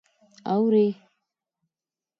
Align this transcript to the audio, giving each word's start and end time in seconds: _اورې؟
_اورې؟ 0.51 0.87